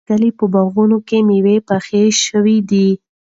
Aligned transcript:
د 0.03 0.03
کلي 0.09 0.29
په 0.39 0.45
باغونو 0.53 0.97
کې 1.07 1.17
مېوې 1.27 1.57
پخې 1.69 2.01
شوې 2.23 2.57
دي. 2.69 2.89